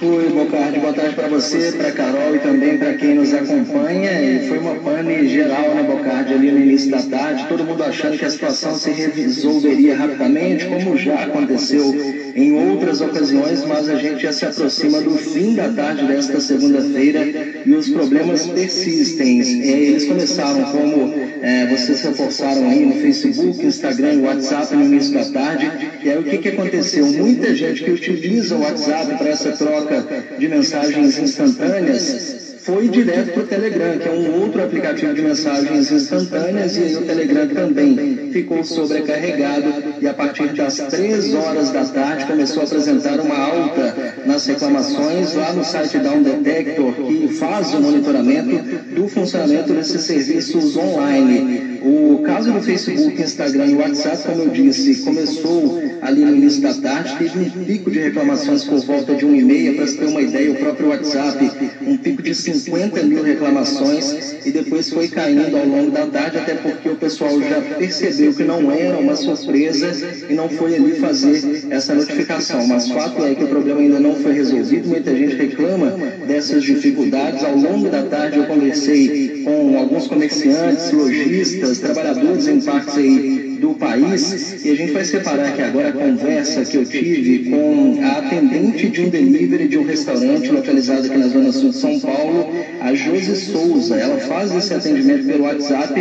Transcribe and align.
Oi, 0.00 0.28
Bocardi, 0.30 0.78
boa 0.80 0.92
tarde 0.92 1.14
para 1.14 1.28
você, 1.28 1.72
para 1.72 1.92
Carol 1.92 2.34
e 2.34 2.38
também 2.40 2.78
para 2.78 2.94
quem 2.94 3.14
nos 3.14 3.32
acompanha. 3.32 4.10
E 4.20 4.48
foi 4.48 4.58
uma 4.58 4.74
pane 4.74 5.28
geral, 5.28 5.74
né, 5.74 5.82
Bocardi, 5.82 6.34
ali 6.34 6.50
no 6.50 6.58
início 6.58 6.90
da 6.90 7.02
tarde, 7.02 7.46
todo 7.48 7.64
mundo 7.64 7.82
achando 7.82 8.16
que 8.16 8.24
a 8.24 8.30
situação 8.30 8.74
se 8.74 8.90
resolveria 8.90 9.96
rapidamente, 9.96 10.66
como 10.66 10.96
já 10.96 11.24
aconteceu 11.24 11.94
em 12.34 12.52
outras 12.52 13.00
ocasiões, 13.00 13.64
mas 13.64 13.88
a 13.88 13.96
gente 13.96 14.22
já 14.22 14.32
se 14.32 14.46
aproxima 14.46 15.00
do 15.00 15.16
fim 15.16 15.54
da 15.54 15.68
tarde 15.68 16.06
desta 16.06 16.40
segunda-feira 16.40 17.37
e 17.64 17.74
os 17.74 17.88
problemas 17.88 18.46
persistem. 18.46 19.40
É, 19.40 19.80
eles 19.80 20.04
começaram 20.04 20.64
como 20.64 21.14
é, 21.42 21.66
vocês 21.66 22.02
reforçaram 22.02 22.68
aí 22.68 22.84
no 22.84 22.94
Facebook, 22.94 23.64
Instagram 23.64 24.14
e 24.14 24.18
WhatsApp 24.18 24.74
no 24.74 24.84
início 24.84 25.14
da 25.14 25.24
tarde. 25.24 25.70
E 26.02 26.10
aí 26.10 26.18
o 26.18 26.24
que, 26.24 26.38
que 26.38 26.48
aconteceu? 26.48 27.06
Muita 27.06 27.54
gente 27.54 27.84
que 27.84 27.90
utiliza 27.90 28.56
o 28.56 28.60
WhatsApp 28.60 29.16
para 29.16 29.28
essa 29.28 29.52
troca 29.52 30.06
de 30.38 30.48
mensagens 30.48 31.18
instantâneas 31.18 32.48
foi 32.68 32.86
direto 32.86 33.32
para 33.32 33.42
o 33.44 33.46
Telegram, 33.46 33.98
que 33.98 34.06
é 34.06 34.12
um 34.12 34.42
outro 34.42 34.62
aplicativo 34.62 35.14
de 35.14 35.22
mensagens 35.22 35.90
instantâneas, 35.90 36.76
e 36.76 36.82
aí 36.82 36.96
o 36.96 37.00
Telegram 37.00 37.48
também 37.48 38.28
ficou 38.30 38.62
sobrecarregado 38.62 39.72
e 40.02 40.06
a 40.06 40.12
partir 40.12 40.52
das 40.52 40.76
3 40.76 41.34
horas 41.34 41.70
da 41.70 41.86
tarde 41.86 42.26
começou 42.26 42.62
a 42.62 42.66
apresentar 42.66 43.20
uma 43.20 43.38
alta 43.38 44.14
nas 44.26 44.44
reclamações 44.44 45.34
lá 45.34 45.54
no 45.54 45.64
site 45.64 45.98
da 45.98 46.12
Undetector, 46.12 46.92
que 46.92 47.17
faz 47.34 47.74
o 47.74 47.80
monitoramento 47.80 48.94
do 48.94 49.08
funcionamento 49.08 49.72
desses 49.72 50.02
serviços 50.02 50.76
online. 50.76 51.78
O 51.82 52.22
caso 52.24 52.52
do 52.52 52.60
Facebook, 52.60 53.20
Instagram 53.22 53.66
e 53.66 53.74
WhatsApp, 53.74 54.24
como 54.24 54.42
eu 54.42 54.48
disse, 54.48 54.96
começou 55.02 55.80
ali 56.02 56.24
no 56.24 56.36
início 56.36 56.60
da 56.62 56.74
tarde, 56.74 57.16
teve 57.18 57.38
um 57.38 57.64
pico 57.64 57.90
de 57.90 57.98
reclamações 58.00 58.64
por 58.64 58.80
volta 58.80 59.14
de 59.14 59.24
1 59.24 59.34
e 59.34 59.44
meia, 59.44 59.74
para 59.74 59.86
se 59.86 59.96
ter 59.96 60.06
uma 60.06 60.20
ideia, 60.20 60.50
o 60.50 60.56
próprio 60.56 60.88
WhatsApp, 60.88 61.50
um 61.86 61.96
pico 61.96 62.22
de 62.22 62.34
50 62.34 63.02
mil 63.04 63.22
reclamações 63.22 64.36
e 64.44 64.50
depois 64.50 64.90
foi 64.90 65.08
caindo 65.08 65.56
ao 65.56 65.66
longo 65.66 65.90
da 65.90 66.06
tarde, 66.06 66.38
até 66.38 66.54
porque 66.54 66.88
o 66.88 66.96
pessoal 66.96 67.40
já 67.40 67.60
percebeu 67.60 68.34
que 68.34 68.44
não 68.44 68.70
era 68.72 68.98
uma 68.98 69.14
surpresa 69.14 69.92
e 70.28 70.34
não 70.34 70.48
foi 70.48 70.76
ali 70.76 70.92
fazer 70.94 71.66
essa 71.70 71.94
notificação. 71.94 72.66
Mas 72.66 72.88
fato 72.88 73.24
é 73.24 73.34
que 73.34 73.44
o 73.44 73.48
problema 73.48 73.80
ainda 73.80 74.00
não 74.00 74.14
foi 74.16 74.32
resolvido, 74.32 74.88
muita 74.88 75.14
gente 75.14 75.36
reclama 75.36 75.96
dessas 76.38 76.62
dificuldades. 76.62 77.42
Ao 77.42 77.56
longo 77.56 77.88
da 77.88 78.04
tarde 78.04 78.38
eu 78.38 78.46
conversei 78.46 79.42
com 79.42 79.76
alguns 79.76 80.06
comerciantes, 80.06 80.92
lojistas, 80.92 81.78
trabalhadores 81.80 82.46
em 82.46 82.60
partes 82.60 82.96
aí 82.96 83.58
do 83.60 83.74
país. 83.74 84.64
E 84.64 84.70
a 84.70 84.74
gente 84.76 84.92
vai 84.92 85.04
separar 85.04 85.48
aqui 85.48 85.62
agora 85.62 85.88
a 85.88 85.92
conversa 85.92 86.64
que 86.64 86.76
eu 86.76 86.84
tive 86.84 87.50
com 87.50 87.98
a 88.04 88.18
atendente 88.18 88.88
de 88.88 89.00
um 89.02 89.08
delivery 89.08 89.66
de 89.66 89.78
um 89.78 89.84
restaurante 89.84 90.48
localizado 90.48 91.06
aqui 91.06 91.18
na 91.18 91.26
Zona 91.26 91.50
Sul 91.50 91.70
de 91.70 91.76
São 91.76 91.98
Paulo, 91.98 92.46
a 92.80 92.94
Josi 92.94 93.34
Souza. 93.34 93.96
Ela 93.96 94.18
faz 94.18 94.54
esse 94.54 94.72
atendimento 94.72 95.26
pelo 95.26 95.42
WhatsApp 95.42 95.92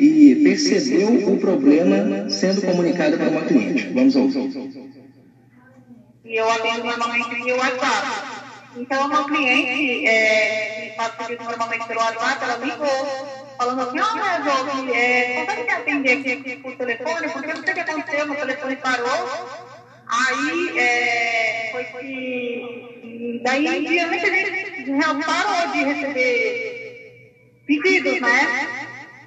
e 0.00 0.40
percebeu 0.42 1.34
o 1.34 1.36
problema 1.36 2.30
sendo 2.30 2.62
comunicado 2.62 3.18
para 3.18 3.28
uma 3.28 3.42
cliente. 3.42 3.90
Vamos 3.92 4.16
ouvir. 4.16 4.52
E 6.24 6.36
eu 6.36 6.48
atendo 6.48 6.84
normalmente 6.84 7.28
pelo 7.28 7.58
WhatsApp. 7.58 8.31
Então, 8.76 9.06
uma 9.06 9.24
cliente 9.24 10.06
é, 10.06 10.94
pedido 11.18 11.44
normalmente 11.44 11.86
pelo 11.86 12.00
WhatsApp, 12.00 12.44
ela 12.44 12.56
ligou 12.56 13.42
falando 13.58 13.82
assim, 13.82 14.00
oh, 14.00 14.42
Resolve, 14.42 14.92
é, 14.92 15.44
consegue 15.44 15.62
me 15.62 15.70
atender 15.70 16.18
aqui, 16.18 16.32
aqui 16.32 16.56
por 16.56 16.76
telefone? 16.76 17.28
Porque 17.28 17.54
não 17.54 17.62
sei 17.62 17.72
o 17.72 17.74
que 17.74 17.80
aconteceu, 17.80 18.26
meu 18.26 18.36
telefone 18.36 18.76
parou. 18.76 19.72
Aí 20.08 20.78
é, 20.78 21.68
foi 21.72 21.84
que. 21.84 23.40
Daí 23.44 23.66
em 23.66 23.84
diante 23.84 24.26
a 24.26 24.34
gente 24.34 25.24
parou 25.24 25.72
de 25.72 25.84
receber 25.84 26.82
pedidos, 27.66 28.20
né? 28.20 28.68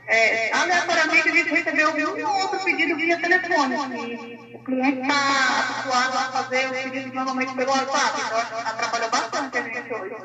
É, 0.08 0.54
aleatoriamente 0.54 1.30
a 1.30 1.32
gente 1.32 1.50
recebeu 1.50 1.90
um 1.90 2.42
outro 2.42 2.60
pedido 2.64 2.96
via 2.96 3.20
telefone. 3.20 3.76
O 4.54 4.60
cliente 4.64 5.02
está 5.02 5.60
habituado 5.60 6.18
a 6.18 6.32
fazer 6.32 6.68
o 6.68 6.74
pedido 6.74 7.14
normalmente 7.14 7.56
pelo 7.56 7.72
WhatsApp, 7.72 8.22
então 8.22 8.60
atrapalhou 8.60 9.10
bastante 9.10 9.58
a 9.58 9.62
gente 9.64 9.94
hoje. 9.94 10.16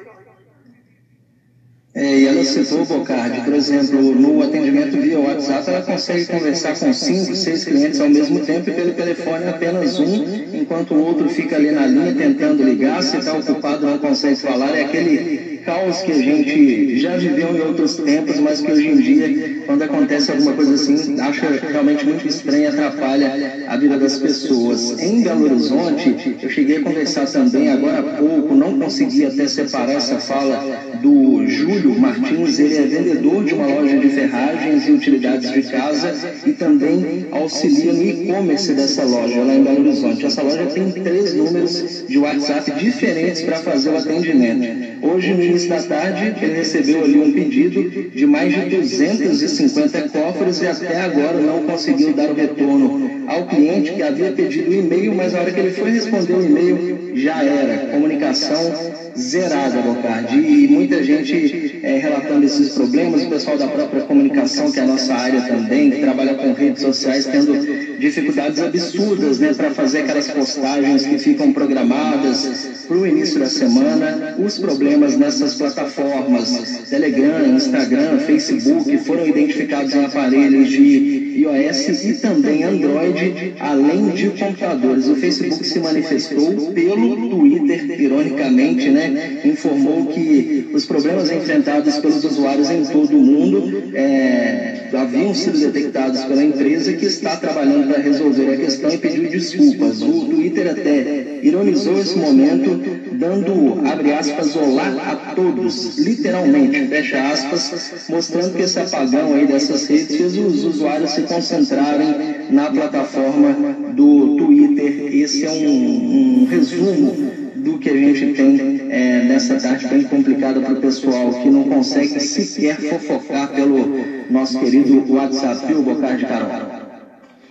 É, 1.92 2.18
e 2.20 2.24
ela 2.24 2.44
citou, 2.44 2.84
Bocardi, 2.84 3.40
por 3.40 3.52
exemplo, 3.52 4.00
no 4.14 4.40
atendimento 4.42 4.96
via 4.98 5.18
WhatsApp, 5.18 5.70
ela 5.70 5.82
consegue 5.82 6.24
conversar 6.26 6.78
com 6.78 6.92
cinco, 6.92 7.34
seis 7.34 7.64
clientes 7.64 8.00
ao 8.00 8.08
mesmo 8.08 8.38
tempo 8.40 8.70
e 8.70 8.72
pelo 8.72 8.92
telefone 8.92 9.48
apenas 9.48 9.98
um, 9.98 10.56
enquanto 10.56 10.94
o 10.94 11.04
outro 11.04 11.28
fica 11.28 11.56
ali 11.56 11.72
na 11.72 11.86
linha 11.86 12.14
tentando 12.14 12.62
ligar, 12.62 13.02
se 13.02 13.16
está 13.16 13.32
ocupado 13.32 13.86
não 13.86 13.98
consegue 13.98 14.36
falar. 14.36 14.76
É 14.76 14.82
aquele 14.82 15.59
caos 15.64 16.02
que 16.02 16.12
a 16.12 16.16
gente 16.16 16.98
já 16.98 17.16
viveu 17.16 17.56
em 17.56 17.60
outros 17.60 17.96
tempos, 17.96 18.38
mas 18.38 18.60
que 18.60 18.70
hoje 18.70 18.88
em 18.88 18.96
dia, 18.96 19.62
quando 19.66 19.82
acontece 19.82 20.30
alguma 20.30 20.52
coisa 20.52 20.74
assim, 20.74 21.20
acha 21.20 21.48
realmente 21.48 22.04
muito 22.04 22.26
estranho 22.26 22.64
e 22.64 22.66
atrapalha 22.66 23.64
a 23.66 23.76
vida 23.76 23.98
das 23.98 24.18
pessoas. 24.18 25.00
Em 25.00 25.22
Belo 25.22 25.44
Horizonte, 25.44 26.36
eu 26.42 26.50
cheguei 26.50 26.78
a 26.78 26.82
conversar 26.82 27.26
também 27.26 27.68
agora 27.68 28.00
há 28.00 28.02
pouco, 28.02 28.54
não 28.54 28.78
consegui 28.78 29.24
até 29.24 29.46
separar 29.46 29.92
essa 29.92 30.18
fala 30.18 30.90
do 31.00 31.46
Júlio 31.46 31.98
Martins, 31.98 32.58
ele 32.58 32.76
é 32.76 32.82
vendedor 32.82 33.44
de 33.44 33.54
uma 33.54 33.66
loja 33.66 33.98
de 33.98 34.08
ferragens 34.08 34.86
e 34.86 34.92
utilidades 34.92 35.50
de 35.50 35.62
casa 35.62 36.14
e 36.46 36.52
também 36.52 37.26
auxilia 37.30 37.92
no 37.92 38.02
e-commerce 38.02 38.72
dessa 38.74 39.04
loja 39.04 39.42
lá 39.42 39.54
em 39.54 39.62
Belo 39.62 39.80
Horizonte. 39.80 40.26
Essa 40.26 40.42
loja 40.42 40.66
tem 40.66 40.90
três 40.90 41.34
números 41.34 42.04
de 42.08 42.18
WhatsApp 42.18 42.70
diferentes 42.72 43.42
para 43.42 43.56
fazer 43.56 43.90
o 43.90 43.96
atendimento. 43.96 44.90
Hoje, 45.02 45.32
no 45.32 45.42
início 45.50 45.68
da 45.68 45.82
tarde, 45.82 46.34
ele 46.40 46.54
recebeu 46.54 47.04
ali 47.04 47.18
um 47.18 47.32
pedido 47.32 48.10
de 48.10 48.26
mais 48.26 48.54
de 48.54 48.76
250 48.76 50.08
cofres 50.08 50.62
e 50.62 50.66
até 50.66 51.00
agora 51.00 51.40
não 51.40 51.62
conseguiu 51.64 52.12
dar 52.12 52.30
o 52.30 52.34
retorno 52.34 53.10
ao 53.26 53.46
cliente 53.46 53.92
que 53.92 54.02
havia 54.02 54.32
pedido 54.32 54.70
o 54.70 54.74
e-mail, 54.74 55.14
mas 55.14 55.32
na 55.32 55.40
hora 55.40 55.50
que 55.50 55.60
ele 55.60 55.70
foi 55.70 55.90
responder 55.90 56.32
o 56.32 56.44
e-mail, 56.44 57.10
já 57.14 57.42
era. 57.42 57.90
Comunicação 57.90 58.90
zerada, 59.16 59.80
Bocardi. 59.82 60.38
E 60.38 60.68
muita 60.68 61.02
gente 61.02 61.80
é, 61.82 61.98
relatando 61.98 62.44
esses 62.44 62.70
problemas, 62.70 63.22
o 63.22 63.28
pessoal 63.28 63.58
da 63.58 63.66
própria 63.66 64.02
comunicação, 64.02 64.70
que 64.70 64.78
é 64.78 64.82
a 64.82 64.86
nossa 64.86 65.14
área 65.14 65.42
também, 65.42 65.90
que 65.90 66.00
trabalha 66.00 66.34
com 66.34 66.52
redes 66.52 66.82
sociais, 66.82 67.26
tendo 67.26 67.98
dificuldades 67.98 68.60
absurdas 68.60 69.38
né, 69.38 69.52
para 69.54 69.70
fazer 69.70 70.00
aquelas 70.00 70.28
postagens 70.28 71.04
que 71.04 71.18
ficam 71.18 71.52
programadas 71.52 72.79
para 72.90 72.98
o 72.98 73.06
início 73.06 73.38
da 73.38 73.46
semana. 73.46 74.34
Os 74.44 74.58
problemas 74.58 75.16
nessas 75.16 75.54
plataformas, 75.54 76.82
Telegram, 76.90 77.54
Instagram, 77.54 78.18
Facebook, 78.18 78.98
foram 78.98 79.28
identificados 79.28 79.94
em 79.94 80.04
aparelhos 80.04 80.68
de 80.68 81.30
iOS 81.40 82.04
e 82.04 82.14
também 82.14 82.64
Android, 82.64 83.54
além 83.60 84.10
de 84.10 84.30
computadores. 84.30 85.06
O 85.06 85.14
Facebook 85.14 85.64
se 85.64 85.78
manifestou 85.78 86.72
pelo 86.72 87.30
Twitter, 87.30 88.00
ironicamente, 88.00 88.90
né? 88.90 89.40
Informou 89.44 90.06
que 90.06 90.68
os 90.74 90.84
problemas 90.84 91.30
enfrentados 91.30 91.96
pelos 91.98 92.24
usuários 92.24 92.68
em 92.70 92.84
todo 92.84 93.16
o 93.16 93.22
mundo 93.22 93.92
é, 93.94 94.88
haviam 94.96 95.34
sido 95.34 95.58
detectados 95.58 96.24
pela 96.24 96.42
empresa 96.42 96.92
que 96.92 97.06
está 97.06 97.36
trabalhando 97.36 97.88
para 97.88 98.02
resolver 98.02 98.54
a 98.54 98.56
questão 98.56 98.90
e 98.90 98.98
pediu 98.98 99.30
desculpas. 99.30 100.02
O 100.02 100.26
Twitter 100.26 100.70
até 100.70 101.38
ironizou 101.42 101.98
esse 101.98 102.18
momento, 102.18 102.79
dando, 103.20 103.86
abre 103.86 104.12
aspas, 104.12 104.56
olá 104.56 104.88
a 105.06 105.34
todos, 105.34 105.98
literalmente, 105.98 106.86
fecha 106.86 107.20
aspas, 107.30 108.08
mostrando 108.08 108.54
que 108.54 108.62
esse 108.62 108.80
apagão 108.80 109.34
aí 109.34 109.46
dessas 109.46 109.86
redes 109.86 110.16
fez 110.16 110.38
os 110.38 110.64
usuários 110.64 111.10
se 111.10 111.22
concentrarem 111.22 112.08
na 112.50 112.70
plataforma 112.70 113.92
do 113.94 114.36
Twitter. 114.36 115.14
Esse 115.14 115.44
é 115.44 115.50
um, 115.50 116.42
um 116.42 116.46
resumo 116.46 117.30
do 117.56 117.78
que 117.78 117.90
a 117.90 117.94
gente 117.94 118.32
tem 118.32 118.80
é, 118.88 119.24
nessa 119.24 119.56
tarde 119.56 119.86
bem 119.86 120.04
complicada 120.04 120.58
para 120.60 120.72
o 120.72 120.80
pessoal 120.80 121.30
que 121.30 121.50
não 121.50 121.64
consegue 121.64 122.18
sequer 122.20 122.80
fofocar 122.80 123.48
pelo 123.48 123.86
nosso 124.30 124.58
querido 124.58 125.12
WhatsApp, 125.12 125.66
viu, 125.66 125.82
Bocardi 125.82 126.24
Carol? 126.24 126.80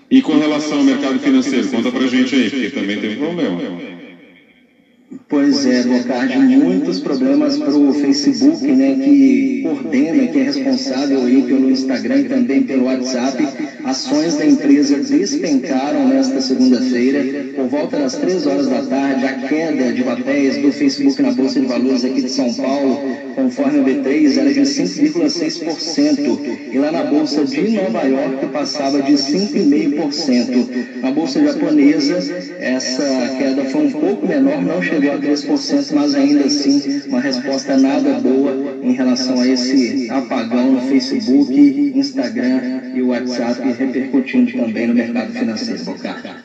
E 0.09 0.19
com 0.23 0.39
relação 0.39 0.79
ao 0.79 0.83
mercado 0.83 1.19
financeiro, 1.19 1.67
conta 1.67 1.91
pra 1.91 2.07
gente 2.07 2.33
aí, 2.33 2.49
porque 2.49 2.69
também 2.71 2.99
tem 2.99 3.15
problema. 3.17 4.08
Pois 5.27 5.65
é, 5.65 5.83
Bocardi, 5.83 6.37
muitos 6.37 6.99
problemas 6.99 7.57
para 7.57 7.75
o 7.75 7.93
Facebook, 7.93 8.63
né, 8.67 8.93
que 8.93 9.61
coordena, 9.63 10.27
que 10.27 10.39
é 10.39 10.43
responsável 10.43 11.25
aí 11.25 11.41
pelo 11.43 11.71
Instagram 11.71 12.17
e 12.19 12.29
também 12.29 12.63
pelo 12.63 12.85
WhatsApp. 12.85 13.37
Ações 13.89 14.35
da 14.35 14.45
empresa 14.45 14.97
despencaram 14.97 16.07
nesta 16.07 16.39
segunda-feira. 16.41 17.23
Por 17.55 17.69
volta 17.69 17.97
das 17.97 18.13
três 18.13 18.45
horas 18.45 18.67
da 18.67 18.83
tarde, 18.83 19.25
a 19.25 19.33
queda 19.47 19.91
de 19.91 20.03
papéis 20.03 20.57
do 20.57 20.71
Facebook 20.71 21.19
na 21.23 21.31
Bolsa 21.31 21.59
de 21.59 21.65
Valores 21.65 22.05
aqui 22.05 22.21
de 22.21 22.29
São 22.29 22.53
Paulo, 22.53 23.01
conforme 23.33 23.79
o 23.79 23.83
B3, 23.83 24.37
era 24.37 24.53
de 24.53 24.61
5,6%. 24.61 26.71
E 26.71 26.77
lá 26.77 26.91
na 26.91 27.05
Bolsa 27.05 27.43
de 27.43 27.71
Nova 27.71 28.03
York 28.03 28.45
passava 28.53 29.01
de 29.01 29.13
5,5%. 29.13 31.01
Na 31.01 31.09
Bolsa 31.09 31.43
japonesa, 31.43 32.19
essa 32.59 33.35
queda 33.39 33.65
foi 33.65 33.87
um 33.87 33.91
pouco 33.91 34.27
menor, 34.27 34.61
não 34.61 34.83
chegou 34.83 35.13
a 35.13 35.17
3%, 35.17 35.95
mas 35.95 36.13
ainda 36.13 36.45
assim 36.45 37.01
uma 37.07 37.19
resposta 37.19 37.75
nada 37.75 38.19
boa 38.19 38.68
em 38.81 38.91
relação 38.93 39.39
a 39.39 39.47
esse 39.47 40.09
apagão 40.09 40.73
no 40.73 40.81
Facebook, 40.81 41.93
Instagram 41.95 42.93
e 42.95 43.01
WhatsApp 43.01 43.71
repercutindo 43.71 44.51
também 44.51 44.87
no 44.87 44.93
mercado 44.93 45.31
financeiro, 45.31 45.83
Bocar. 45.85 46.38